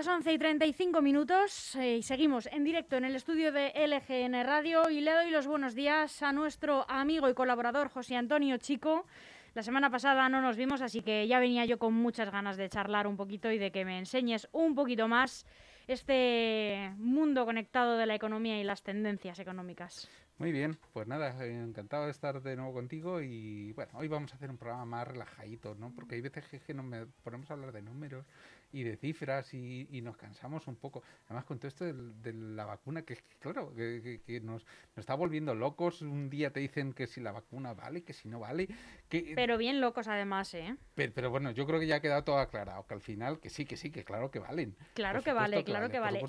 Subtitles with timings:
[0.00, 4.32] Las 11 y 35 minutos eh, y seguimos en directo en el estudio de LGN
[4.46, 9.04] Radio y le doy los buenos días a nuestro amigo y colaborador José Antonio Chico.
[9.52, 12.70] La semana pasada no nos vimos, así que ya venía yo con muchas ganas de
[12.70, 15.44] charlar un poquito y de que me enseñes un poquito más
[15.86, 20.08] este mundo conectado de la economía y las tendencias económicas.
[20.38, 24.36] Muy bien, pues nada, encantado de estar de nuevo contigo y bueno, hoy vamos a
[24.36, 25.92] hacer un programa más relajadito, ¿no?
[25.94, 28.24] Porque hay veces que nos ponemos a hablar de números
[28.72, 31.02] y de cifras y, nos cansamos un poco.
[31.26, 36.02] Además, con todo esto de, la vacuna, que, claro, que, nos, está volviendo locos.
[36.02, 38.68] Un día te dicen que si la vacuna vale, que si no vale.
[39.08, 40.76] Que, pero bien locos además, ¿eh?
[40.94, 43.66] Pero, bueno, yo creo que ya ha quedado todo aclarado, que al final, que sí,
[43.66, 44.76] que sí, que claro que valen.
[44.94, 46.20] Claro que vale, claro que vale.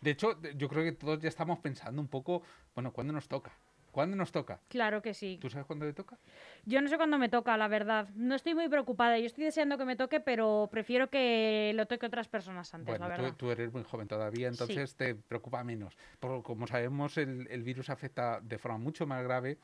[0.00, 2.42] De hecho, yo creo que todos ya estamos pensando un poco,
[2.74, 3.52] bueno, ¿cuándo nos toca?
[3.92, 4.60] ¿Cuándo nos toca?
[4.68, 5.38] Claro que sí.
[5.40, 6.18] ¿Tú sabes cuándo le toca?
[6.64, 8.08] Yo no sé cuándo me toca, la verdad.
[8.14, 9.18] No estoy muy preocupada.
[9.18, 13.08] Yo estoy deseando que me toque, pero prefiero que lo toque otras personas antes, la
[13.08, 13.30] verdad.
[13.30, 15.96] Tú, tú, eres muy joven todavía, entonces te preocupa menos.
[16.20, 19.58] Porque como sabemos, el, el, virus afecta de forma mucho más grave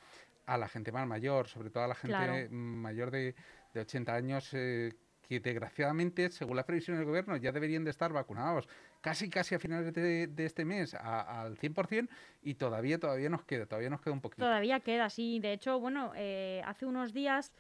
[0.47, 3.35] a la gente más mayor, sobre todo a la gente mayor de,
[3.73, 4.51] de 80 años.
[4.53, 4.93] Eh,
[5.29, 8.69] que desgraciadamente, según las previsiones del gobierno, ya deberían de estar vacunados
[9.01, 12.09] casi casi a finales de, este mes al 100%
[12.43, 14.45] y todavía todavía nos queda, todavía nos queda un poquito.
[14.45, 15.41] Todavía queda, sí.
[15.41, 17.53] De hecho, bueno, eh, hace unos días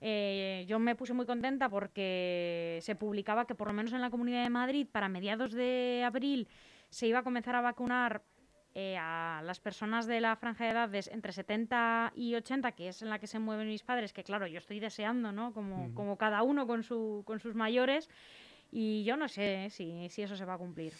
[0.00, 4.10] eh, yo me puse muy contenta porque se publicaba que por lo menos en la
[4.10, 6.48] Comunidad de Madrid para mediados de abril
[6.90, 8.22] se iba a comenzar a vacunar
[8.78, 13.00] eh, a las personas de la franja de edades entre 70 y 80, que es
[13.00, 15.54] en la que se mueven mis padres, que claro, yo estoy deseando, ¿no?
[15.54, 18.10] Como, como cada uno con, su, con sus mayores.
[18.70, 20.92] Y yo no sé si, si, eso se va a cumplir.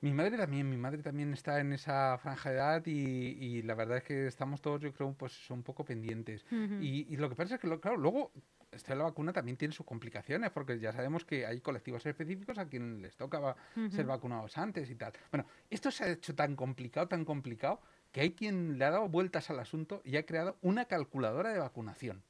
[0.00, 3.74] Mi madre también, mi madre también está en esa franja de edad y, y la
[3.74, 6.46] verdad es que estamos todos, yo creo, pues un poco pendientes.
[6.52, 8.30] y, y, lo que pasa es que, claro, luego
[8.74, 12.58] esto de la vacuna también tiene sus complicaciones, porque ya sabemos que hay colectivos específicos
[12.58, 13.56] a quienes les toca
[13.90, 15.12] ser vacunados antes y tal.
[15.30, 17.80] Bueno, esto se ha hecho tan complicado, tan complicado,
[18.12, 21.58] que hay quien le ha dado vueltas al asunto y ha creado una calculadora de
[21.58, 22.22] vacunación.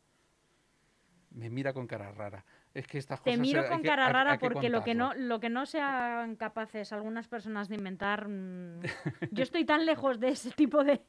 [1.31, 2.44] Me mira con cara rara.
[2.75, 5.65] Es que estas Te miro con cara rara porque lo que no lo que no
[5.66, 8.81] sean capaces algunas personas de inventar, mm,
[9.31, 11.03] yo estoy tan lejos de ese tipo de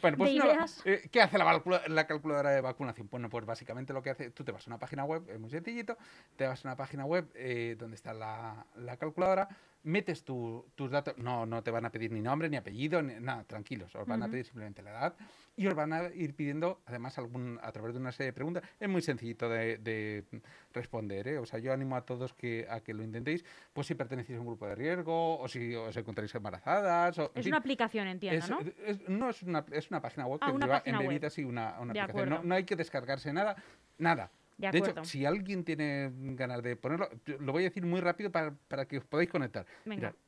[0.00, 3.08] bueno, pues eh, ¿qué hace la, calculadora de vacunación?
[3.10, 5.50] Bueno, pues básicamente lo que hace, tú te vas a una página web, es muy
[5.50, 5.96] sencillito,
[6.36, 9.48] te vas a una página web eh, donde está la, la calculadora,
[9.86, 13.44] metes tus datos, no, no te van a pedir ni nombre, ni apellido, ni nada,
[13.44, 15.16] tranquilos, os van a pedir simplemente la edad
[15.54, 18.64] y os van a ir pidiendo, además, algún, a través de una serie de preguntas,
[18.80, 20.24] es muy sencillito de,
[20.74, 21.38] responder, ¿eh?
[21.38, 24.40] o sea, yo animo a todos que, a que lo intentéis, pues si pertenecéis a
[24.40, 27.18] un grupo de riesgo, o si os encontráis embarazadas.
[27.18, 28.58] O, es una aplicación, entiendo, ¿no?
[29.08, 32.28] no, es una, es una página web ah, que lleva embebida así una, una aplicación,
[32.28, 33.56] no, no hay que descargarse nada,
[33.98, 34.32] nada.
[34.58, 38.54] De, hecho, si alguien tiene ganas de ponerlo, lo voy a decir muy rápido para,
[38.68, 39.66] para que os podáis conectar.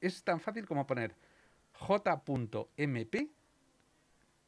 [0.01, 1.15] es tan fácil como poner
[1.73, 3.31] j.mp,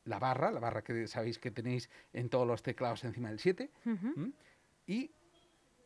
[0.04, 3.70] la barra, la barra que sabéis que tenéis en todos los teclados encima del 7,
[4.86, 5.10] y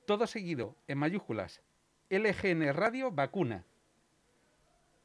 [0.07, 1.63] todo seguido en mayúsculas,
[2.11, 3.65] LGN Radio Vacuna.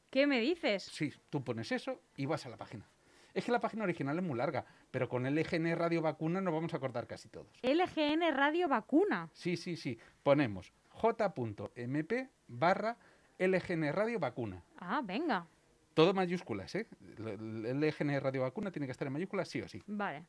[0.10, 0.84] ¿Qué me dices?
[0.84, 2.88] Sí, tú pones eso y vas a la página.
[3.34, 6.74] Es que la página original es muy larga, pero con LGN Radio Vacuna nos vamos
[6.74, 7.48] a acordar casi todos.
[7.62, 9.30] LGN Radio Vacuna.
[9.34, 9.98] Sí, sí, sí.
[10.24, 12.98] Ponemos j.mp barra
[13.38, 14.64] LGN Radio Vacuna.
[14.78, 15.48] Ah, venga.
[15.94, 16.88] Todo mayúsculas, ¿eh?
[17.18, 19.82] LGN Radio Vacuna tiene que estar en mayúsculas sí o sí.
[19.88, 20.26] Vale.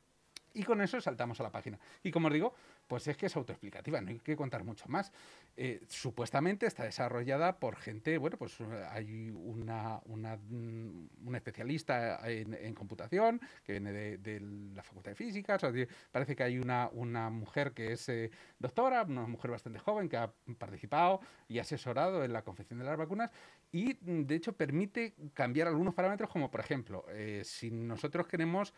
[0.54, 1.78] Y con eso saltamos a la página.
[2.02, 2.54] Y como os digo,
[2.86, 5.12] pues es que es autoexplicativa, no hay que contar mucho más.
[5.56, 8.56] Eh, supuestamente está desarrollada por gente, bueno, pues
[8.90, 14.40] hay una, una, mm, una especialista en, computación que viene de,
[14.74, 15.58] la Facultad de Física,
[16.10, 20.16] parece que hay una, una mujer que es eh, doctora, una mujer bastante joven que
[20.16, 23.30] ha participado y asesorado en la confección de las vacunas
[23.72, 28.72] y mm, de hecho permite cambiar algunos parámetros como por ejemplo, eh, si nosotros queremos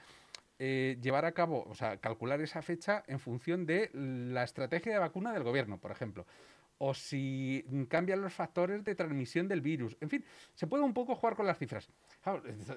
[0.58, 4.98] eh, llevar a cabo, o sea, calcular esa fecha en función de la estrategia de
[4.98, 6.26] vacuna del gobierno, por ejemplo.
[6.78, 9.96] O si cambian los factores de transmisión del virus.
[10.00, 11.88] En fin, se puede un poco jugar con las cifras.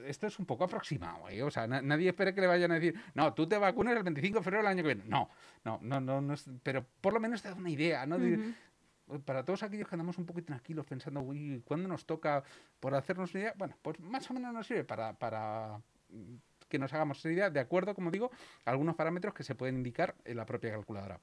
[0.06, 1.42] esto es un poco aproximado, ¿eh?
[1.42, 4.40] O sea, nadie espera que le vayan a decir, no, tú te vacunas el 25
[4.40, 5.04] de febrero del año que viene.
[5.08, 5.30] No,
[5.64, 8.18] no, no, no, no pero por lo menos te da una idea, ¿no?
[9.24, 12.44] para todos aquellos que andamos un poquito tranquilos pensando, uy, ¿cuándo nos toca
[12.80, 13.54] por hacernos una idea?
[13.56, 15.80] Bueno, pues más o menos nos sirve para, para
[16.68, 18.32] que nos hagamos esa idea, de acuerdo, como digo,
[18.66, 21.20] a algunos parámetros que se pueden indicar en la propia calculadora.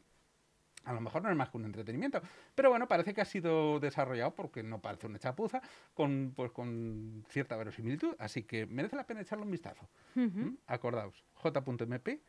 [0.85, 2.21] A lo mejor no es más que un entretenimiento,
[2.55, 5.63] pero bueno, parece que ha sido desarrollado porque no parece una chapuza,
[5.95, 9.89] con, pues, con cierta verosimilitud, así que merece la pena echarle un vistazo.
[10.15, 10.55] ¿Mm?
[10.67, 12.21] Acordaos, j.mp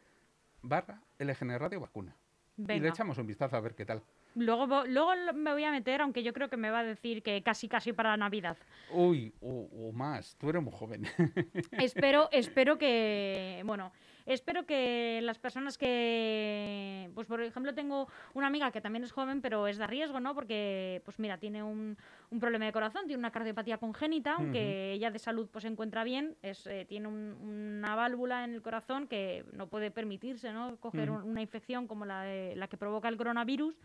[0.62, 2.16] barra LGN Radio Vacuna.
[2.58, 4.04] Y le echamos un vistazo a ver qué tal.
[4.36, 7.42] Luego, luego me voy a meter, aunque yo creo que me va a decir que
[7.44, 8.58] casi casi para Navidad.
[8.92, 11.04] Uy, o, o más, tú eres muy joven.
[11.74, 13.92] espero, espero que, bueno,
[14.26, 19.42] espero que las personas que, pues por ejemplo, tengo una amiga que también es joven,
[19.42, 20.34] pero es de riesgo, ¿no?
[20.34, 21.98] Porque, pues mira, tiene un,
[22.32, 26.04] un problema de corazón, tiene una cardiopatía congénita, aunque ella de salud pues se encuentra
[26.04, 27.38] bien, es, eh, tiene un-
[27.84, 30.78] una válvula en el corazón que no puede permitirse, ¿no?
[30.78, 33.76] Coger un- una infección como la, de- la que provoca el coronavirus.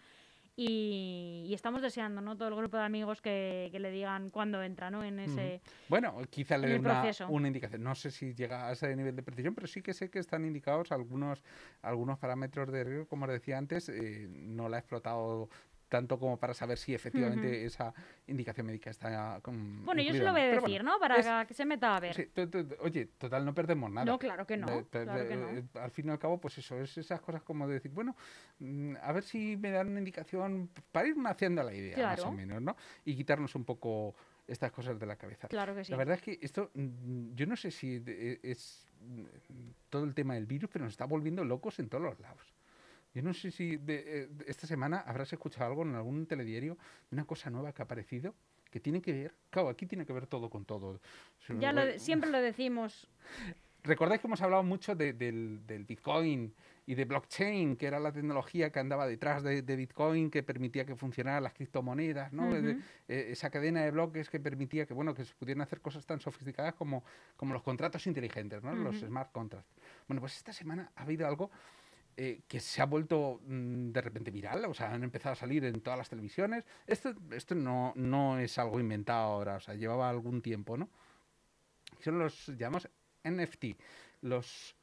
[0.60, 2.36] Y, y estamos deseando, ¿no?
[2.36, 5.04] Todo el grupo de amigos que, que le digan cuándo entra, ¿no?
[5.04, 5.60] En ese...
[5.88, 6.80] Bueno, quizá le dé
[7.28, 7.80] una indicación.
[7.80, 10.44] No sé si llega a ese nivel de precisión, pero sí que sé que están
[10.44, 11.44] indicados algunos,
[11.80, 15.48] algunos parámetros de riesgo, como os decía antes, eh, no la he explotado
[15.88, 17.94] tanto como para saber si efectivamente esa
[18.26, 20.98] indicación médica está con, Bueno, yo se lo voy a decir, bueno, ¿no?
[21.00, 22.14] Para es- que se meta a ver.
[22.14, 22.28] sí,
[22.80, 24.04] oye, total, no perdemos nada.
[24.04, 25.50] No, claro que no, De- de- claro que no.
[25.50, 28.16] eh, Al fin y al cabo, pues eso, es esas cosas como de decir, bueno,
[28.58, 32.32] mm, a ver si me dan una indicación para ir haciendo la idea, más o
[32.32, 32.76] menos, ¿no?
[33.04, 34.14] Y quitarnos un poco
[34.46, 35.48] estas cosas de la cabeza.
[35.48, 35.90] Claro que sí.
[35.92, 38.02] La verdad es que esto, mm, yo no sé si
[38.42, 39.24] es mm,
[39.90, 42.54] todo el tema del virus, pero nos está volviendo locos en todos los lados.
[43.18, 46.74] Yo no sé si de, eh, de esta semana habrás escuchado algo en algún telediario
[47.10, 48.32] de una cosa nueva que ha aparecido
[48.70, 51.00] que tiene que ver, claro, aquí tiene que ver todo con todo.
[51.58, 53.08] Ya lo, de- siempre lo decimos.
[53.82, 56.54] Recordáis que hemos hablado mucho de- del, del Bitcoin
[56.86, 60.84] y de blockchain, que era la tecnología que andaba detrás de, de Bitcoin, que permitía
[60.86, 62.50] que funcionaran las criptomonedas, ¿no?
[63.08, 66.20] Eh, esa cadena de bloques que permitía que, bueno, que se pudieran hacer cosas tan
[66.20, 67.02] sofisticadas como,
[67.36, 68.72] como los contratos inteligentes, ¿no?
[68.76, 69.74] Los smart contracts.
[70.06, 71.50] Bueno, pues esta semana ha habido algo
[72.20, 75.64] eh, que se ha vuelto mm, de repente viral, o sea, han empezado a salir
[75.64, 76.64] en todas las televisiones.
[76.84, 80.88] Esto, esto no, no es algo inventado ahora, o sea, llevaba algún tiempo, ¿no?
[82.00, 82.88] Son los, llamamos
[83.22, 83.64] NFT,
[84.22, 84.74] los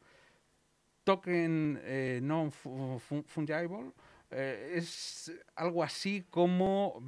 [1.03, 3.91] token eh, non fu- fu- fungible,
[4.31, 7.03] eh, es algo así como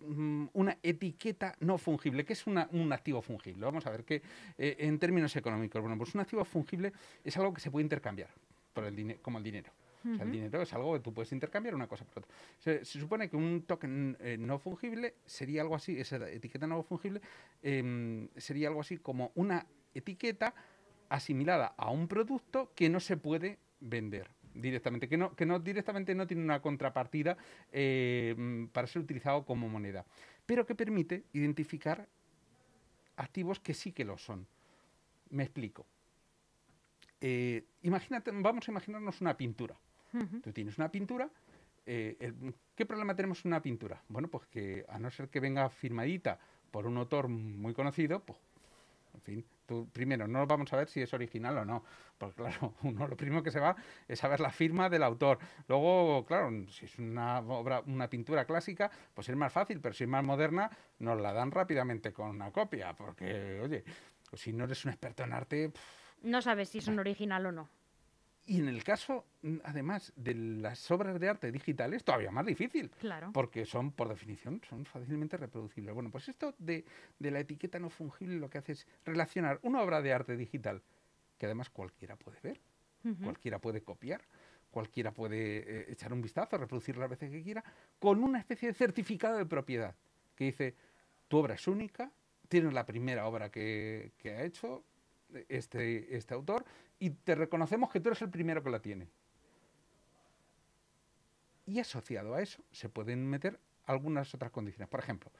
[0.00, 2.24] mm, una etiqueta no fungible.
[2.24, 3.64] ¿Qué es un activo fungible?
[3.64, 4.20] Vamos a ver que
[4.58, 6.92] eh, en términos económicos, bueno, pues un activo fungible
[7.24, 8.28] es algo que se puede intercambiar
[8.74, 9.72] por el como el dinero.
[10.04, 12.36] O sea, el dinero es algo que tú puedes intercambiar una cosa por otra.
[12.58, 16.82] Se, se supone que un token eh, no fungible sería algo así, esa etiqueta no
[16.82, 17.22] fungible
[17.62, 20.54] em, sería algo así como una etiqueta
[21.08, 26.14] asimilada a un producto que no se puede vender directamente, que no, que no directamente
[26.14, 27.38] no tiene una contrapartida
[27.72, 30.04] eh, mm, para ser utilizado como moneda,
[30.44, 32.06] pero que permite identificar
[33.16, 34.46] activos que sí que lo son.
[35.30, 35.86] Me explico.
[37.26, 39.74] Eh, imagínate, vamos a imaginarnos una pintura.
[40.42, 41.30] Tú tienes una pintura.
[41.86, 44.02] eh, el- ¿Qué problema tenemos con una pintura?
[44.08, 46.38] Bueno, pues que a no ser que venga firmadita
[46.70, 48.38] por un autor muy conocido, pues,
[49.14, 51.82] en fin, tú, primero no vamos a ver si es original o no,
[52.18, 53.74] porque claro, uno lo primero que se va
[54.08, 55.38] es saber la firma del autor.
[55.68, 60.04] Luego, claro, si es una obra, una pintura clásica, pues es más fácil, pero si
[60.04, 63.82] es más moderna, nos la dan rápidamente con una copia, porque, oye,
[64.28, 65.72] pues si no eres un experto en arte,
[66.24, 67.68] No sabes si es un original o no.
[68.46, 69.24] y en el caso,
[69.62, 72.90] además, de las obras de arte digitales, todavía más difícil.
[72.98, 73.30] Claro.
[73.32, 75.94] Porque son, por definición, son fácilmente reproducibles.
[75.94, 76.84] Bueno, pues esto de,
[77.18, 80.82] de la etiqueta no fungible lo que hace es relacionar una obra de arte digital,
[81.38, 82.60] que además cualquiera puede ver,
[83.22, 84.20] cualquiera puede copiar,
[84.70, 87.64] cualquiera puede eh, echar un vistazo, reproducir las veces que quiera,
[87.98, 89.94] con una especie de certificado de propiedad
[90.34, 90.74] que dice,
[91.28, 92.10] tu obra es única,
[92.48, 94.84] tienes la primera obra que, que ha hecho
[95.48, 96.64] este, este autor
[96.98, 99.08] y te reconocemos que tú eres el primero que la tiene.
[101.66, 104.88] Y asociado a eso se pueden meter algunas otras condiciones.
[104.88, 105.30] Por ejemplo,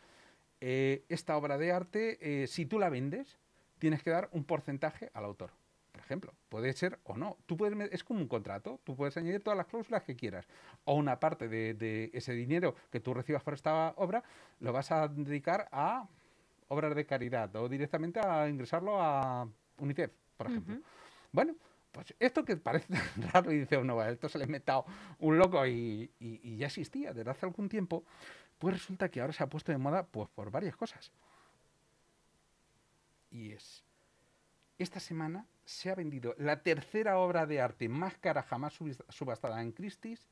[0.60, 3.38] eh, esta obra de arte, eh, si tú la vendes,
[3.78, 5.50] tienes que dar un porcentaje al autor.
[5.92, 7.36] Por ejemplo, puede ser o no.
[7.46, 10.46] Tú puedes, es como un contrato, tú puedes añadir todas las cláusulas que quieras.
[10.84, 14.24] O una parte de ese dinero que tú recibas por esta obra
[14.60, 16.08] lo vas a dedicar a
[16.68, 20.76] obras de caridad o directamente a ingresarlo a UNICEF, por ejemplo.
[21.32, 21.54] Bueno,
[21.92, 23.02] pues esto que parece tan
[23.32, 24.84] raro y dice uno, "Bueno, esto se le ha inventado
[25.20, 28.04] un loco y, y- y ya existía desde hace algún tiempo,
[28.58, 31.12] pues resulta que ahora se ha puesto de moda pues por varias cosas.
[33.30, 33.84] Y es,
[34.78, 38.78] esta semana se ha vendido la tercera obra de arte más cara jamás
[39.08, 40.28] subastada en Christie's,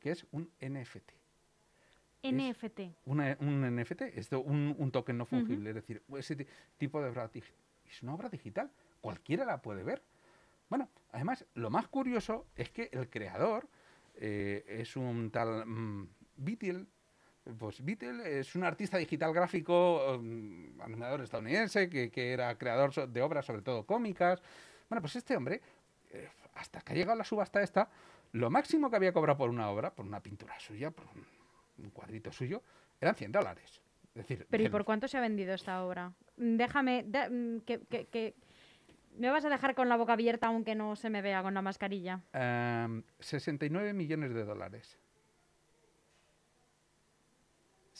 [0.00, 1.12] que es un NFT.
[2.50, 2.80] NFT.
[3.06, 6.46] Una- un NFT, esto, un, un token no fungible, es decir, ese ti-
[6.78, 7.28] tipo de obra
[7.92, 8.70] es una obra digital,
[9.00, 10.02] cualquiera la puede ver.
[10.68, 13.68] Bueno, además, lo más curioso es que el creador
[14.14, 16.86] eh, es un tal mm, Beatle.
[17.58, 23.44] Pues Beatle es un artista digital gráfico, mm, animador estadounidense, que, era creador de obras
[23.44, 24.40] sobre todo cómicas.
[24.88, 25.60] Bueno, pues este hombre,
[26.10, 27.90] eh, hasta que ha llegado la subasta esta,
[28.32, 31.26] Lo máximo que había cobrado por una obra, por una pintura suya, por un,
[31.84, 32.62] un cuadrito suyo,
[32.98, 33.82] eran 100 dólares.
[34.14, 36.12] Decir, Pero ¿y por cuánto se ha vendido esta obra?
[36.36, 38.34] Déjame, mm, que, que- que-
[39.16, 41.62] me vas a dejar con la boca abierta aunque no se me vea con la
[41.62, 42.20] mascarilla.
[42.32, 44.98] Em, 69 millones de dólares.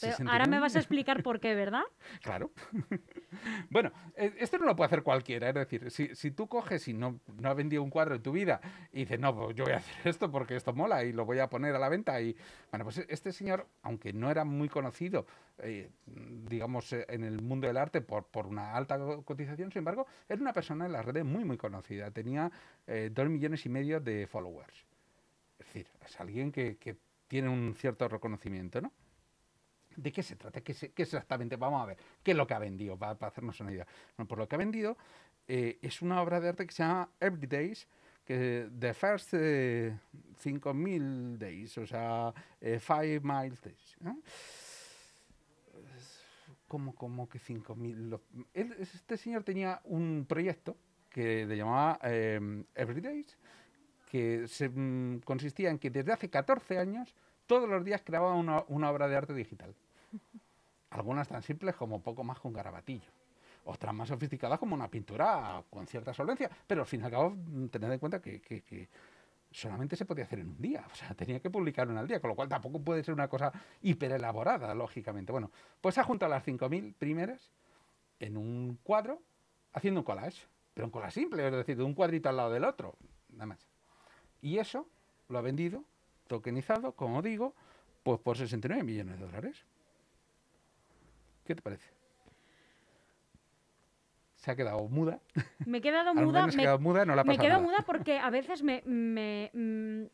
[0.00, 1.82] Pero 69 ahora me vas a explicar por qué, ¿verdad?
[2.22, 2.50] Claro.
[3.70, 5.49] bueno, eh, esto no lo puede hacer cualquiera.
[5.49, 8.32] Es decir, si, si tú coges y no, no has vendido un cuadro en tu
[8.32, 8.61] vida
[8.92, 11.38] y dices, no, pues yo voy a hacer esto porque esto mola y lo voy
[11.40, 12.20] a poner a la venta.
[12.20, 12.37] Y
[12.70, 15.26] bueno, pues este señor, aunque no era muy conocido,
[15.58, 19.80] eh, digamos, eh, en el mundo del arte por, por una alta co- cotización, sin
[19.80, 22.11] embargo, era una persona en las redes muy, muy conocida.
[22.11, 22.50] Tenía
[22.87, 24.87] eh, dos millones y medio de followers.
[25.58, 26.96] Es decir, es alguien que, que
[27.28, 28.92] tiene un cierto reconocimiento, ¿no?
[29.96, 30.61] ¿De qué se trata?
[30.61, 31.56] ¿Qué, se- exactamente?
[31.56, 32.96] Vamos a ver, ¿qué es lo que ha vendido?
[32.99, 33.87] Para, hacernos una idea.
[34.16, 34.96] Bueno, por lo que ha vendido
[35.49, 37.87] eh, es una obra de arte que se llama Everydays,
[38.25, 39.99] que The First eh,
[40.38, 43.96] 5.000 Days, o sea, eh, Five Miles Days.
[46.68, 48.08] ¿Cómo, cómo que 5.000?
[48.11, 48.22] Lo-
[48.54, 50.76] él- Este señor tenía un proyecto
[51.11, 53.37] que le llamaba eh, Everydays,
[54.11, 57.14] que mm, consistía en que desde hace 14 años
[57.46, 59.75] todos los días creaba una, obra de arte digital.
[60.90, 63.11] Algunas tan simples como poco más que un garabatillo.
[63.64, 66.50] Otras más sofisticadas como una pintura con cierta solvencia.
[66.66, 68.88] Pero al fin y al cabo, mm, tened en cuenta que
[69.52, 70.84] solamente se podía hacer en un día.
[70.90, 73.28] O sea, tenía que publicar una al día, con lo cual tampoco puede ser una
[73.28, 75.32] cosa hiper elaborada, lógicamente.
[75.32, 77.50] Bueno, pues ha juntado las 5.000 primeras
[78.18, 79.20] en un cuadro
[79.72, 80.46] haciendo un collage.
[80.75, 82.96] Pero un collage simple, es decir, de un cuadrito al lado del otro.
[83.28, 83.68] Nada más.
[84.40, 84.88] Y eso
[85.28, 85.84] lo ha vendido
[86.36, 87.54] tokenizado, como digo,
[88.02, 89.66] pues por 69 millones de dólares.
[91.44, 91.86] ¿Qué te parece?
[94.36, 95.20] Se ha quedado muda.
[95.66, 96.46] Me he quedado muda.
[96.46, 97.62] me- quedado muda, no la ha Me quedo nada.
[97.62, 98.82] muda porque a veces me...
[98.86, 100.04] me mm,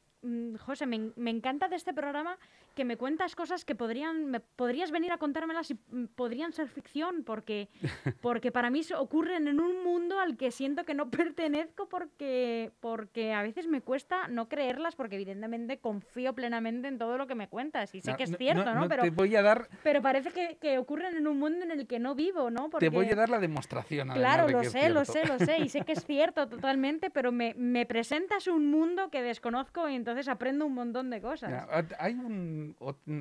[0.60, 2.36] José, me, en- me encanta de este programa
[2.74, 4.26] que me cuentas cosas que podrían...
[4.26, 7.68] Me, podrías venir a contármelas y mm, podrían ser ficción porque,
[8.20, 13.32] porque para mí ocurren en un mundo al que siento que no pertenezco porque, porque
[13.32, 17.48] a veces me cuesta no creerlas porque evidentemente confío plenamente en todo lo que me
[17.48, 18.88] cuentas y sé No, que es no, cierto, ¿no?
[18.88, 21.86] Pero, Te voy a dar, pero parece que, que ocurren en un mundo en el
[21.86, 22.68] que no vivo, ¿no?
[22.78, 24.08] te voy a dar la demostración.
[24.10, 27.32] Claro, de lo sé, lo sé, lo sé, y sé que es cierto totalmente, pero
[27.32, 31.66] me, me presentas un mundo que desconozco y entonces aprendo un montón de cosas.
[31.98, 32.76] Hay un,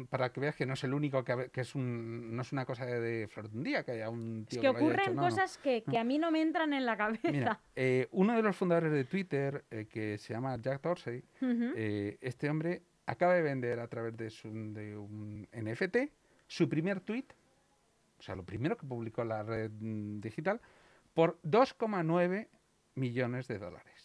[0.09, 2.65] para que veas que no es el único que, que es un, no es una
[2.65, 4.79] cosa de, de flor de un día, que haya un es tío que lo haya
[4.85, 5.29] ocurren hecho, no, no.
[5.29, 7.31] cosas que, que a mí no me entran en la cabeza.
[7.31, 12.17] Mira, eh, uno de los fundadores de Twitter, eh, que se llama Jack Dorsey, eh,
[12.21, 15.97] este hombre acaba de vender a través de, su- de un NFT
[16.47, 17.25] su primer tweet,
[18.19, 20.59] o sea, lo primero que publicó en la red mm, digital,
[21.13, 22.47] por 2,9
[22.95, 23.96] millones de dólares.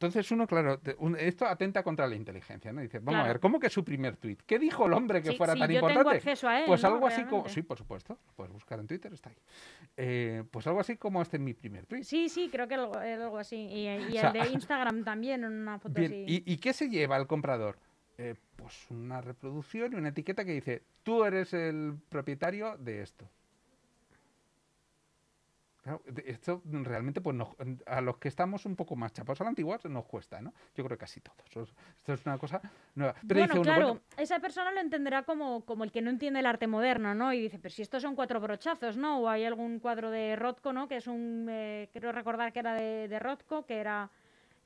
[0.00, 0.80] Entonces uno, claro,
[1.18, 2.80] esto atenta contra la inteligencia, ¿no?
[2.80, 4.36] Dice, vamos a ver, ¿cómo que su primer tweet?
[4.46, 6.18] ¿Qué dijo el hombre que Sí, fuera sí, tan yo tengo importante?
[6.18, 6.88] acceso a él, Pues ¿no?
[6.88, 9.36] algo así como, sí, por supuesto, lo puedes buscar en Twitter, está ahí.
[9.96, 12.04] Eh, pues algo así como este es mi primer tweet.
[12.04, 13.56] Sí, sí, creo que algo, algo así.
[13.56, 16.24] Y, y O sea, el de Instagram también, en una foto Bien, así.
[16.46, 17.76] ¿y, y qué se lleva el comprador?
[18.18, 23.28] Eh, pues una reproducción y una etiqueta que dice, tú eres el propietario de esto.
[26.26, 27.54] Esto realmente pues nos-
[27.86, 30.52] a los que estamos un poco más chapados a la antigua nos cuesta, ¿no?
[30.74, 31.56] Yo creo que casi todos.
[31.56, 32.60] Os- Esto es una cosa
[32.94, 33.14] nueva.
[33.26, 36.10] Pero bueno, dice uno, claro, bueno, esa persona lo entenderá como, como el que no
[36.10, 37.32] entiende el arte moderno, ¿no?
[37.32, 39.20] Y dice, pero si estos son cuatro brochazos, ¿no?
[39.20, 40.88] O hay algún cuadro de Rothko, ¿no?
[40.88, 44.10] Que es un, eh, creo recordar que era de, de Rothko, que era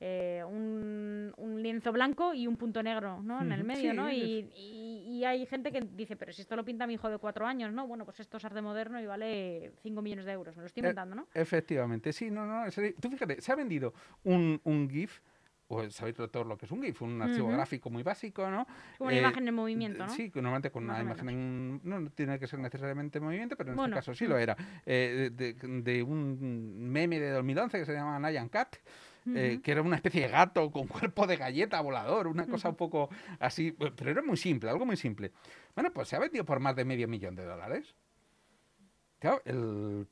[0.05, 3.41] eh, un, un lienzo blanco y un punto negro, ¿no?
[3.41, 4.11] En el medio, sí, ¿no?
[4.11, 7.19] Y, y- y hay gente que dice, pero si esto lo pinta mi hijo de
[7.19, 7.87] cuatro años, ¿no?
[7.87, 10.81] Bueno, pues esto es arte moderno y vale cinco millones de euros, me lo estoy
[10.81, 11.29] Eh, inventando, ¿no?
[11.35, 12.65] Efectivamente, sí, no, no.
[13.01, 13.95] Tú fíjate, se ha vendido
[14.25, 15.21] un, un GIF,
[15.69, 18.67] o sabéis todo lo que es un GIF, un archivo gráfico muy básico, ¿no?
[18.99, 20.11] Como una Eh, imagen en movimiento, ¿no?
[20.13, 23.71] Sí, normalmente con Más una imagen en, no tiene que ser necesariamente en movimiento, pero
[23.71, 24.57] en Bueno, este caso sí lo era.
[24.85, 28.77] eh, de, de un meme de 2011 que se llama Nyan Cat,
[29.27, 32.77] eh, que era una especie de gato con cuerpo de galleta volador, una cosa un
[32.77, 35.33] poco así, eh, pero era muy simple, algo muy simple.
[35.75, 37.95] Bueno, pues se ha vendido por más de medio millón de dólares.
[39.19, 40.07] Claro, el,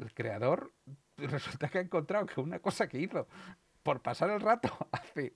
[0.00, 0.72] el creador
[1.16, 3.26] resulta que ha encontrado que una cosa que hizo
[3.82, 5.32] por pasar el rato hace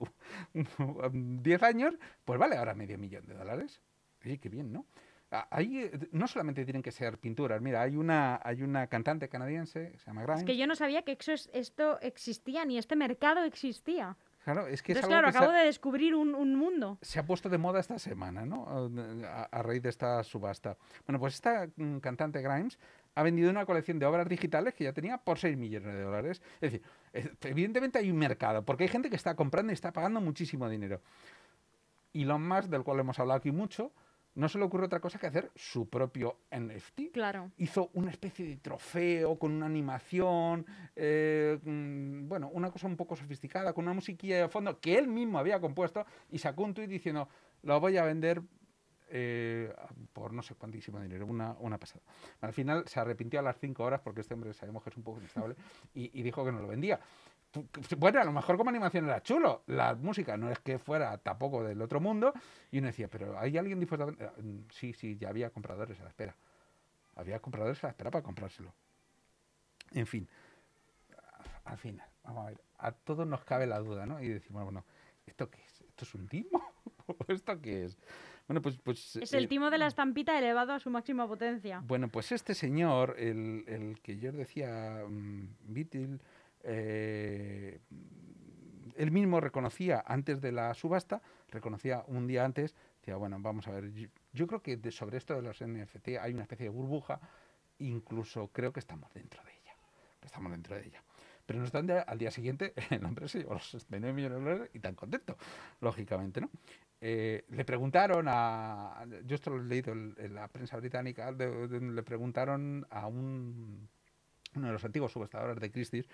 [0.54, 1.94] un- un- 10 años,
[2.25, 3.80] pues vale ahora medio millón de dólares.
[4.25, 4.87] Oye, qué bien, ¿no?
[5.34, 9.30] Ah, Ahí eh, no solamente tienen que ser pinturas, mira, hay una, hay una cantante
[9.30, 10.40] canadiense que se llama Grimes.
[10.42, 14.14] Es que yo no sabía que eso es- esto existía, ni este mercado existía.
[14.44, 16.98] Claro, es que es algo claro, que acabo ha- de descubrir un, un mundo.
[17.00, 18.66] se ha puesto de moda esta semana, ¿no?
[19.26, 20.76] A, a raíz de esta subasta.
[21.06, 22.78] Bueno, pues esta mm, cantante Grimes
[23.14, 26.42] ha vendido una colección de obras digitales que ya tenía por 6 millones de dólares.
[26.60, 26.82] Es decir,
[27.42, 31.00] evidentemente hay un mercado, porque hay gente que está comprando y está pagando muchísimo dinero.
[32.14, 33.92] Elon Musk, del cual hemos hablado aquí mucho,
[34.34, 37.12] no se le ocurre otra cosa que hacer su propio NFT.
[37.12, 37.50] Claro.
[37.58, 43.16] Hizo una especie de trofeo con una animación, eh, mm, bueno, una cosa un poco
[43.16, 46.88] sofisticada, con una musiquilla de fondo que él mismo había compuesto y sacó un tuit
[46.88, 47.28] diciendo,
[47.62, 48.42] lo voy a vender
[49.14, 49.70] eh,
[50.14, 52.02] por no sé cuántísimo dinero, una, una pasada.
[52.40, 55.02] Al final se arrepintió a las cinco horas porque este hombre sabemos que es un
[55.02, 55.54] poco inestable
[55.94, 56.98] y, y dijo que no lo vendía.
[57.99, 59.62] Bueno, a lo mejor como animación era chulo.
[59.66, 62.32] La música no es que fuera tampoco del otro mundo.
[62.71, 64.32] Y uno decía, pero ¿hay alguien dispuesto a vender?
[64.42, 66.35] Mm, sí, sí, ya había compradores a la espera.
[67.16, 68.73] Había compradores a la espera para comprárselo.
[69.92, 70.26] En fin,
[71.64, 74.23] al final, vamos a ver, a todos nos cabe la duda, ¿no?
[74.23, 74.85] Y decimos, bueno,
[75.26, 75.80] ¿esto qué es?
[75.82, 76.62] ¿Esto es un timo?
[77.28, 77.99] ¿Esto qué es?
[78.49, 81.82] Bueno, pues, pues, es el eh, timo de la estampita elevado a su máxima potencia.
[81.85, 85.49] Bueno, pues este señor, el, el que yo decía, um,
[86.64, 87.81] eh,
[88.97, 93.73] él mismo reconocía antes de la subasta, reconocía un día antes, decía, bueno, vamos a
[93.73, 93.90] ver,
[94.33, 97.21] yo, creo que sobre esto de los NFT hay una especie de burbuja,
[97.78, 99.75] incluso creo que estamos dentro de ella,
[100.23, 101.02] estamos dentro de ella.
[101.45, 104.71] Pero no obstante, al día siguiente el hombre se llevó los 29 millones de dólares
[104.75, 105.37] y tan contento,
[105.81, 106.50] lógicamente, ¿no?
[107.04, 112.87] Eh, le preguntaron a, yo esto lo he leído en, la prensa británica, le preguntaron
[112.90, 113.88] a un,
[114.54, 116.09] uno de los antiguos subastadores de Christie's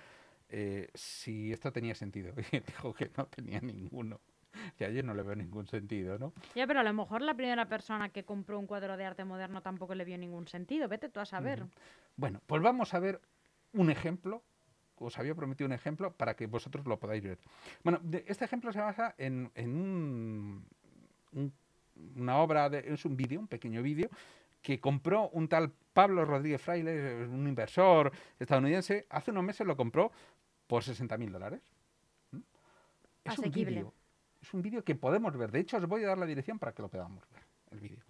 [0.49, 2.33] eh, si esto tenía sentido.
[2.53, 4.21] Y dijo que no tenía ninguno.
[4.77, 6.33] Que ayer no le veo ningún sentido, ¿no?
[6.55, 9.63] Ya, pero a lo mejor la primera persona que compró un cuadro de arte moderno
[9.63, 10.89] tampoco le vio ningún sentido.
[10.89, 11.65] Vete tú a saber.
[12.17, 13.21] Bueno, pues vamos a ver
[13.73, 14.43] un ejemplo.
[14.97, 17.39] Os había prometido un ejemplo para que vosotros lo podáis ver.
[17.85, 20.65] Bueno, este ejemplo se basa en, un,
[22.17, 24.09] una obra, de, es un vídeo, un pequeño vídeo,
[24.61, 30.13] que compró un tal Pablo Rodríguez Fraile, un inversor estadounidense, hace unos meses lo compró
[30.69, 31.63] por 60.000 dólares.
[32.31, 32.39] ¿Mm?
[33.25, 33.93] Es un vídeo.
[34.41, 35.51] Es un vídeo que podemos ver.
[35.51, 38.05] De hecho, os voy a dar la dirección para que lo podamos ver, el vídeo.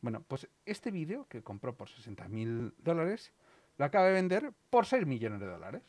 [0.00, 3.32] Bueno, pues este vídeo que compró por 60.000 dólares,
[3.76, 5.82] lo acaba de vender por 6 millones de dólares.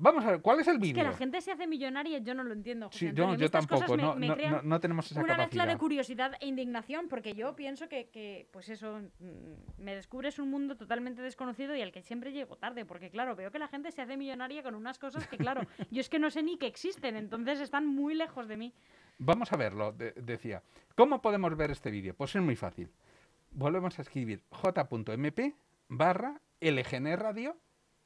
[0.00, 1.02] Vamos a ver, ¿cuál es el vídeo?
[1.02, 2.88] Es que la gente se hace millonaria, yo no lo entiendo.
[2.90, 5.46] sí, yo, tampoco, no, no, tenemos esa una capacidad.
[5.46, 10.38] mezcla de curiosidad e indignación, porque yo pienso que, que, pues eso, mm, me descubres
[10.38, 13.68] un mundo totalmente desconocido y al que siempre llego tarde, porque claro, veo que la
[13.68, 15.60] gente se hace millonaria con unas cosas que, claro,
[15.90, 18.72] yo es que no sé ni que existen, entonces están muy lejos de mí.
[19.18, 20.62] Vamos a verlo, decía.
[20.94, 22.14] ¿Cómo podemos ver este vídeo?
[22.14, 22.90] Pues es muy fácil.
[23.50, 25.54] Volvemos a escribir j.mp
[25.88, 27.56] barra LGN Radio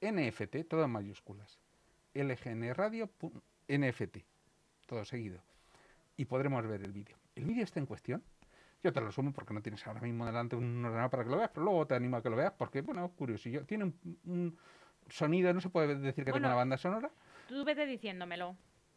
[0.01, 1.64] NFT, todo en mayúsculas.
[2.15, 3.11] LGN Radio
[3.69, 4.19] NFT,
[4.87, 5.41] todo seguido.
[6.17, 7.17] Y podremos ver el vídeo.
[7.35, 8.23] El vídeo está en cuestión.
[8.83, 11.39] Yo te lo sumo porque no tienes ahora mismo delante un ordenador para que lo
[11.39, 13.65] veas, pero luego te animo a que lo veas porque, bueno, curiosillo.
[13.65, 13.93] Tiene
[14.25, 14.59] un,
[15.09, 17.11] sonido, no se puede decir que tiene una banda sonora.
[17.49, 18.57] Tú vete diciéndomelo.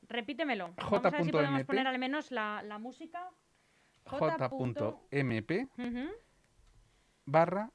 [0.09, 0.73] Repítemelo.
[0.77, 0.81] J.
[0.81, 3.29] Vamos a ver si podemos poner al menos la, la música.
[4.05, 5.69] J.mp
[7.27, 7.71] barra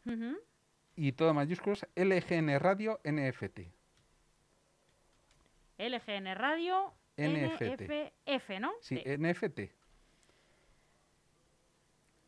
[0.96, 3.60] y todo mayúsculas LGN Radio NFT.
[5.88, 8.72] LGN Radio NFF, ¿no?
[8.80, 9.60] Sí, NFT.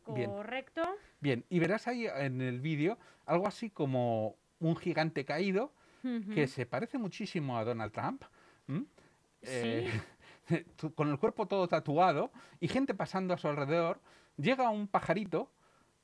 [0.03, 0.83] Correcto.
[1.19, 1.43] Bien.
[1.49, 5.73] y verás ahí en el vídeo algo así como un gigante caído
[6.35, 8.23] que se parece muchísimo a Donald Trump.
[9.41, 9.89] Eh,
[10.95, 13.99] con el cuerpo todo tatuado y gente pasando a su alrededor.
[14.37, 15.51] Llega un pajarito.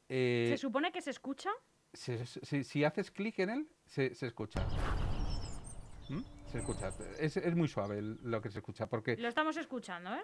[0.09, 1.51] Eh, ¿Se supone que se escucha?
[1.93, 4.65] si haces clic en él, se, escucha.
[6.51, 6.91] Se escucha.
[7.19, 9.15] Es, es muy suave lo que se escucha porque...
[9.17, 10.23] Lo estamos escuchando, ¿eh?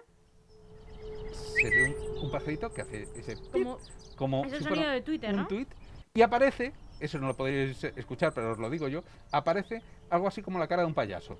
[1.60, 3.36] Se ve un, pajarito que hace ese...
[3.50, 3.78] Como,
[4.16, 5.66] como es el sonido de Twitter, un tweet
[6.14, 10.42] y aparece, eso no lo podéis escuchar, pero os lo digo yo, aparece algo así
[10.42, 11.38] como la cara de un payaso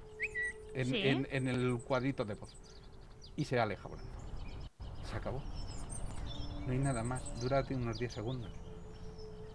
[0.74, 2.54] en, en, el cuadrito de voz.
[3.36, 4.12] Y se aleja volando.
[5.10, 5.42] Se acabó.
[6.66, 7.40] No hay nada más.
[7.40, 8.52] Dura unos 10 segundos.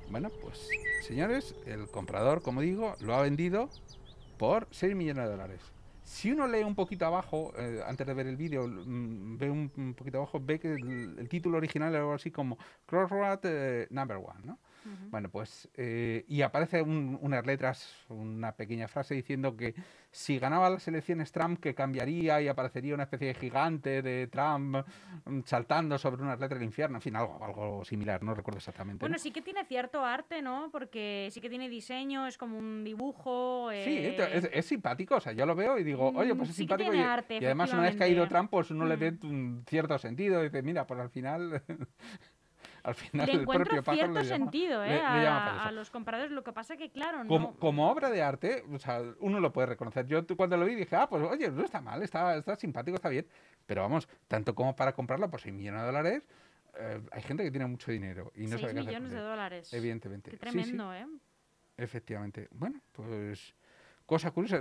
[0.09, 0.67] Bueno, pues
[1.01, 3.69] señores, el comprador, como digo, lo ha vendido
[4.37, 5.61] por 6 millones de dólares.
[6.03, 9.93] Si uno lee un poquito abajo, eh, antes de ver el vídeo, mm, ve un,
[9.97, 14.41] poquito abajo, ve que el, título original es algo así como Crossroad eh, Number One,
[14.43, 14.59] ¿no?
[15.09, 19.75] Bueno, pues, eh, y aparece unas letras, una pequeña frase diciendo que
[20.11, 24.77] si ganaba las elecciones Trump, que cambiaría y aparecería una especie de gigante de Trump
[25.25, 28.99] mm, saltando sobre unas letras del infierno, en fin, algo, algo similar, no recuerdo exactamente.
[28.99, 30.69] Bueno, sí que tiene cierto arte, ¿no?
[30.71, 33.69] Porque sí que tiene diseño, es como un dibujo.
[33.83, 36.93] Sí, es, es, simpático, o sea, yo lo veo y digo, oye, pues es simpático.
[36.93, 39.17] y, además, una vez caído Trump, pues uno le ve
[39.67, 41.63] cierto sentido, y dice, mira, pues al final.
[42.83, 44.99] Al final Le el encuentro propio cierto le sentido le- ¿eh?
[44.99, 45.71] le a, para a eso.
[45.75, 46.31] los compradores.
[46.31, 47.55] Lo que pasa que, claro, Como, no...
[47.59, 50.05] como obra de arte, o sea, uno lo puede reconocer.
[50.05, 53.09] Yo cuando lo vi dije, ah, pues oye, no está mal, está, está simpático, está
[53.09, 53.25] bien.
[53.65, 56.23] Pero vamos, tanto como para comprarlo por 6 millones de dólares,
[56.77, 59.73] eh, hay gente que tiene mucho dinero y no 6 sabe qué millones de dólares.
[59.73, 60.31] Evidentemente.
[60.31, 61.05] Qué Sí, sí, tremendo, ¿eh?
[61.77, 62.47] efectivamente.
[62.51, 63.55] Bueno, pues
[64.05, 64.59] cosa curiosa.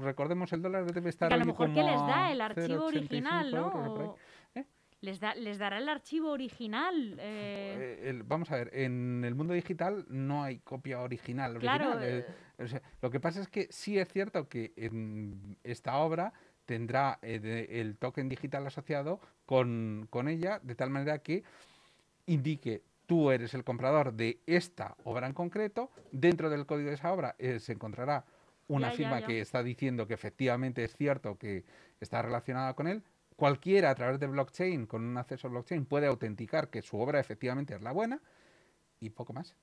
[0.00, 2.88] Recordemos, el dólar debe estar Que a lo mejor que les a da el archivo
[2.90, 3.50] 0,85 original.
[3.50, 4.16] ¿no?
[5.02, 7.16] Les, da, les dará el archivo original.
[7.18, 11.58] eh, Eh, el- vamos a ver, en el mundo digital no hay copia original.
[11.58, 12.24] claro, original, eh,
[12.58, 16.32] eh, o sea, lo que pasa es que sí es cierto que en esta obra
[16.66, 21.42] tendrá de- el token digital asociado con, con ella, de tal manera que
[22.26, 27.12] indique tú eres el comprador de esta obra en concreto, dentro del código de esa
[27.12, 28.24] obra eh, se encontrará
[28.68, 29.26] una Ya, ya, firma ya.
[29.26, 31.64] que está diciendo que efectivamente es cierto que
[32.00, 33.02] está relacionada con él.
[33.36, 37.20] Cualquiera a través de blockchain, con un acceso a blockchain, puede autenticar que su obra
[37.20, 38.20] efectivamente es la buena
[39.00, 39.54] y poco más.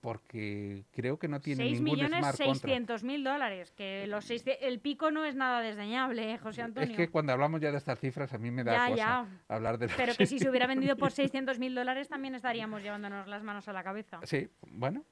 [0.00, 2.36] Porque creo que no tiene 6 ningún millones.
[2.36, 3.72] 600 mil dólares.
[3.72, 6.90] Que los seis, el pico no es nada desdeñable, ¿eh, José Antonio.
[6.90, 9.26] Es que cuando hablamos ya de estas cifras a mí me da Ya, cosa ya.
[9.48, 12.82] hablar de los Pero que si se hubiera vendido por 600 mil dólares también estaríamos
[12.82, 14.20] llevándonos las manos a la cabeza.
[14.24, 15.04] Sí, bueno,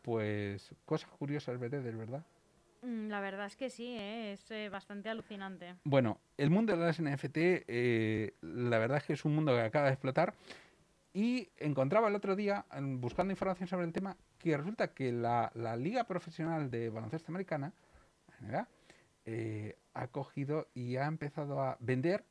[0.00, 2.24] pues cosas curiosas verdad.
[2.82, 4.32] Mm, La verdad es que sí, ¿eh?
[4.32, 5.76] es eh, bastante alucinante.
[5.84, 9.62] Bueno, el mundo de las NFT, eh, la verdad es que es un mundo que
[9.62, 10.34] acaba de explotar.
[11.14, 15.76] Y encontraba el otro día, buscando información sobre el tema, que resulta que la, la
[15.76, 17.74] Liga Profesional de Baloncesto Americana,
[19.94, 22.24] ha cogido y ha empezado a vender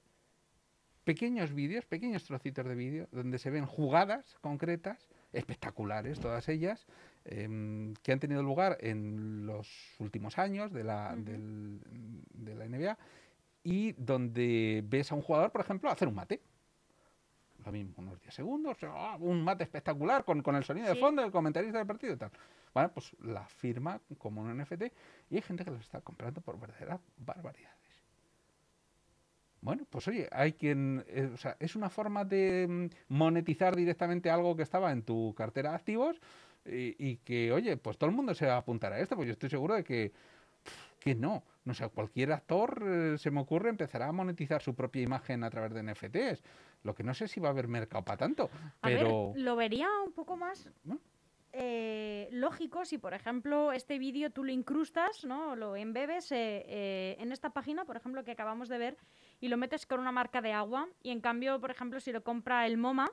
[1.03, 6.87] pequeños vídeos, pequeños trocitos de vídeo, donde se ven jugadas concretas, espectaculares todas ellas,
[7.25, 11.79] em, que han tenido lugar en los últimos años de la, del-
[12.33, 12.97] de la NBA
[13.63, 16.41] y donde ves a un jugador, por ejemplo, hacer un mate.
[17.63, 19.17] Lo mismo, unos 10 segundos, ¡ah!
[19.19, 22.31] un mate espectacular con, con el sonido de fondo del comentarista del partido y tal.
[22.73, 24.83] Bueno, pues la firma como un NFT
[25.29, 27.77] y hay gente que los está comprando por verdaderas barbaridades.
[29.61, 34.31] Bueno, pues oye, hay quien, eh, o sea, es una forma de mm, monetizar directamente
[34.31, 36.19] algo que estaba en tu cartera de activos
[36.65, 39.27] y, y que, oye, pues todo el mundo se va a apuntar a esto, pues
[39.27, 40.11] yo estoy seguro de que,
[40.99, 41.43] que no.
[41.63, 45.49] No sé, cualquier actor, eh, se me ocurre, empezará a monetizar su propia imagen a
[45.51, 46.43] través de NFTs.
[46.83, 48.49] Lo que no sé si va a haber mercado para tanto,
[48.81, 49.33] A pero...
[49.33, 50.99] ver, lo vería un poco más ¿no?
[51.53, 55.55] eh, lógico si, por ejemplo, este vídeo tú lo incrustas, ¿no?
[55.55, 58.97] Lo embebes eh, eh, en esta página, por ejemplo, que acabamos de ver,
[59.39, 60.87] y lo metes con una marca de agua.
[61.03, 63.11] Y en cambio, por ejemplo, si lo compra el MoMA,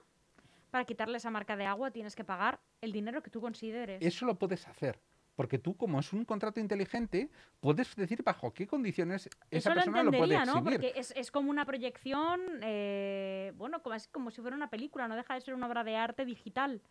[0.70, 4.02] para quitarle esa marca de agua tienes que pagar el dinero que tú consideres.
[4.02, 5.00] Eso lo puedes hacer.
[5.38, 9.74] Porque tú, como es un contrato inteligente, puedes decir bajo qué condiciones esa Eso lo
[9.76, 10.59] persona lo puede entendería, ¿no?
[10.59, 10.81] exhibir.
[10.81, 15.07] Porque es, es como una proyección, eh, bueno, como, es como si fuera una película,
[15.07, 16.83] no deja de ser una obra de arte digital.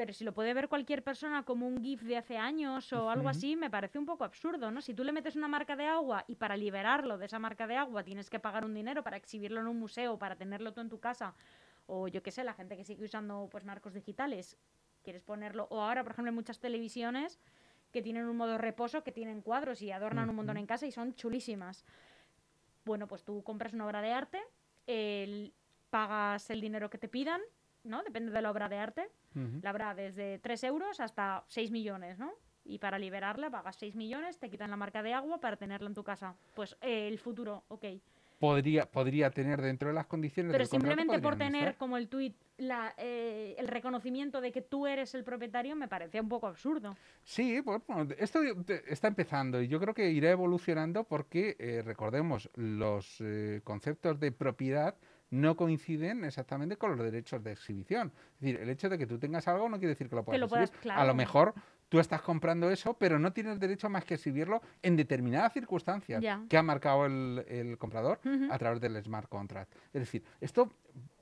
[0.00, 3.28] Pero si lo puede ver cualquier persona como un GIF de hace años o algo
[3.28, 4.80] así, me parece un poco absurdo, ¿no?
[4.80, 7.76] Si tú le metes una marca de agua y para liberarlo de esa marca de
[7.76, 10.88] agua tienes que pagar un dinero para exhibirlo en un museo, para tenerlo tú en
[10.88, 11.34] tu casa,
[11.86, 14.56] o yo qué sé, la gente que sigue usando pues marcos digitales,
[15.02, 17.38] quieres ponerlo, o ahora, por ejemplo, hay muchas televisiones
[17.92, 20.92] que tienen un modo reposo, que tienen cuadros y adornan un montón en casa y
[20.92, 21.84] son chulísimas.
[22.86, 24.40] Bueno, pues tú compras una obra de arte,
[24.86, 25.52] el-
[25.90, 27.42] pagas el dinero que te pidan,
[27.84, 28.02] ¿no?
[28.02, 29.10] Depende de la obra de arte.
[29.62, 32.32] La habrá desde 3 euros hasta 6 millones, ¿no?
[32.64, 35.94] Y para liberarla pagas 6 millones, te quitan la marca de agua para tenerla en
[35.94, 36.34] tu casa.
[36.54, 37.84] Pues eh, el futuro, ok.
[38.38, 41.76] Podría, podría tener dentro de las condiciones Pero del simplemente por tener estar.
[41.76, 46.22] como el tuit la, eh, el reconocimiento de que tú eres el propietario me parecía
[46.22, 46.96] un poco absurdo.
[47.22, 48.40] Sí, bueno, esto
[48.88, 54.32] está empezando y yo creo que irá evolucionando porque, eh, recordemos, los eh, conceptos de
[54.32, 54.96] propiedad
[55.30, 58.12] no coinciden exactamente con los derechos de exhibición.
[58.34, 60.40] Es decir, el hecho de que tú tengas algo no quiere decir que lo puedas
[60.40, 60.92] lo puedas- exhibir.
[60.92, 61.54] A lo mejor
[61.88, 66.56] tú estás comprando eso, pero no tienes derecho más que exhibirlo en determinadas circunstancias que
[66.56, 69.72] ha marcado el, el comprador a través del smart contract.
[69.92, 70.72] Es decir, esto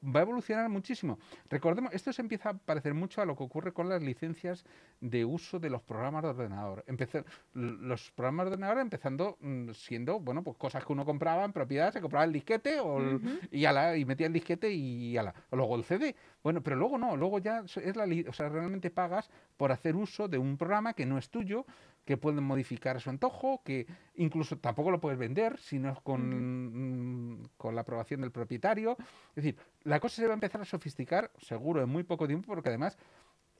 [0.04, 1.18] va a evolucionar muchísimo.
[1.48, 4.64] Recordemos, esto se empieza a parecer mucho a lo que ocurre con las licencias
[5.00, 6.84] de uso de los programas de ordenador.
[6.86, 11.52] Empezó- los programas de ordenador empezando mm, siendo, bueno, pues cosas que uno compraba en
[11.52, 13.28] propiedad, se compraba el disquete o el- Ujú.
[13.50, 15.34] y, ala, y metía el disquete y ala.
[15.50, 16.14] O luego el CD.
[16.42, 20.28] Bueno, pero luego no, luego ya es la, o sea, realmente pagas por hacer uso
[20.28, 21.66] de un programa que no es tuyo,
[22.08, 26.00] que pueden modificar a su antojo, que incluso tampoco lo puedes vender si no es
[26.00, 28.96] con, mm, con la aprobación del propietario.
[29.36, 32.46] Es decir, la cosa se va a empezar a sofisticar, seguro, en muy poco tiempo,
[32.46, 32.96] porque además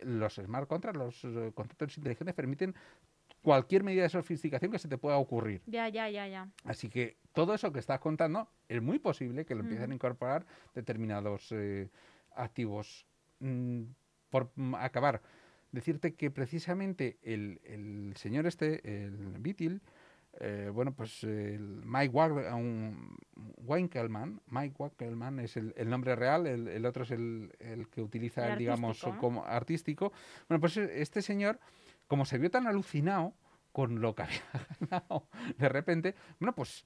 [0.00, 2.74] los smart contracts, los eh, contratos inteligentes permiten
[3.42, 5.60] cualquier medida de sofisticación que se te pueda ocurrir.
[5.66, 6.48] Ya, ya, ya, ya.
[6.64, 10.46] Así que todo eso que estás contando es muy posible que lo empiecen a incorporar
[10.74, 11.90] determinados eh,
[12.34, 13.04] activos.
[13.40, 13.82] Mm,
[14.30, 15.20] por mm, acabar,
[15.72, 19.80] decirte que precisamente el, el señor este, el Beatle,
[20.40, 22.14] eh, bueno, pues el Mike
[23.58, 28.02] Winkelmann, Mike Winkelmann es el, el nombre real, el, el, otro es el, el que
[28.02, 29.18] utiliza, El digamos, ¿no?
[29.18, 30.12] como artístico.
[30.48, 31.58] Bueno, pues este señor,
[32.06, 33.34] como se vio tan alucinado
[33.72, 34.42] con lo que había
[34.80, 35.26] ganado
[35.56, 36.84] de repente, bueno, pues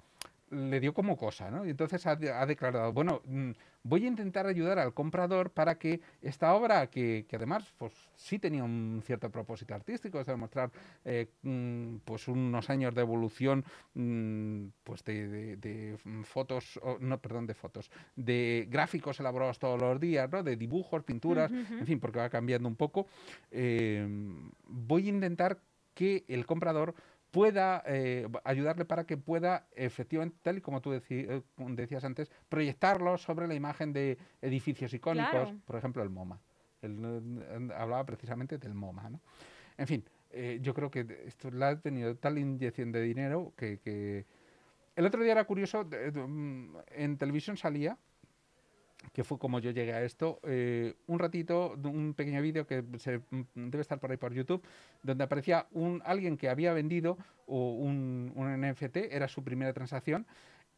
[0.52, 1.64] le dio como cosa, ¿no?
[1.66, 3.50] Y entonces ha, de- ha declarado, bueno, mm,
[3.84, 8.38] voy a intentar ayudar al comprador para que esta obra, que, que además pues sí
[8.38, 10.70] tenía un cierto propósito artístico, es demostrar
[11.06, 17.46] eh, mm, pues unos años de evolución mm, pues de, de- de, fotos, no, perdón,
[17.46, 20.42] de fotos, de gráficos elaborados todos los días, ¿no?
[20.42, 23.06] De dibujos, pinturas, en fin, porque va cambiando un poco.
[23.50, 24.06] eh,
[24.68, 25.58] voy a intentar
[25.94, 26.94] que el comprador
[27.32, 33.18] pueda eh, ayudarle para que pueda efectivamente, tal y como tú eh, decías antes, proyectarlo
[33.18, 35.58] sobre la imagen de edificios icónicos, Claro.
[35.64, 36.38] por ejemplo el MoMA.
[36.82, 39.20] Él eh, hablaba precisamente del MoMA, ¿no?
[39.78, 43.78] En fin, eh, yo creo que esto le ha tenido tal inyección de dinero que,
[43.80, 44.26] que-
[44.94, 47.96] El otro día era curioso, mm, en televisión salía,
[49.12, 53.18] que fue como yo llegué a esto, eh, un ratito, un pequeño vídeo que se,
[53.18, 54.62] mm, debe estar por ahí por YouTube,
[55.02, 60.26] donde aparecía un, alguien que había vendido un, un NFT, era su primera transacción,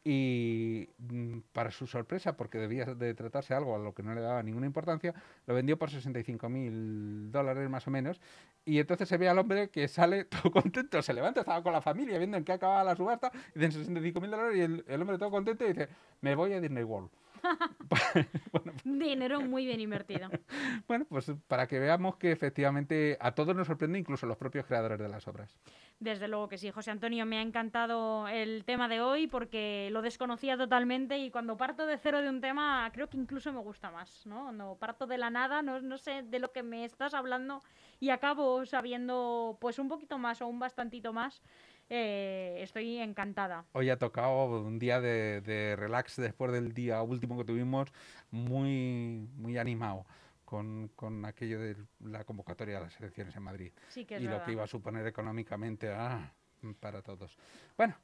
[0.04, 4.20] y mm, para su sorpresa, porque debía de tratarse algo a lo que no le
[4.20, 5.14] daba ninguna importancia,
[5.46, 8.20] lo vendió por 65 mil dólares más o menos.
[8.66, 11.80] Y entonces se ve al hombre que sale todo contento, se levanta, estaba con la
[11.80, 15.00] familia viendo en qué acababa la subasta, y dicen 65 mil dólares y el, el
[15.00, 15.88] hombre todo contento y dice,
[16.20, 17.10] me voy a Disney World.
[18.85, 20.28] Dinero muy bien invertido.
[20.87, 24.98] Bueno, pues para que veamos que efectivamente a todos nos sorprende, incluso los propios creadores
[24.98, 25.57] de las obras.
[25.98, 30.02] Desde luego que sí, José Antonio, me ha encantado el tema de hoy porque lo
[30.02, 33.90] desconocía totalmente y cuando parto de cero de un tema creo que incluso me gusta
[33.90, 34.44] más, ¿no?
[34.44, 37.62] Cuando parto de la nada, no, no sé de lo que me estás hablando
[38.00, 41.42] y acabo sabiendo pues un poquito más o un bastantito más,
[41.90, 43.64] eh, estoy encantada.
[43.73, 47.92] Hoy ha tocado un día de, de relax después del día último que tuvimos,
[48.31, 50.07] muy, muy animado
[50.44, 54.25] con, con aquello de la convocatoria de las elecciones en Madrid Sí que es y
[54.25, 54.47] lo verdad.
[54.47, 56.33] que iba a suponer económicamente ah,
[56.81, 57.37] para todos.
[57.77, 57.97] Bueno,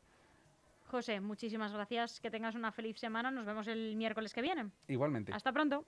[0.88, 4.71] José, muchísimas gracias, que tengas una feliz semana, nos vemos el miércoles que viene.
[4.88, 5.33] igualmente.
[5.33, 5.85] Hasta pronto.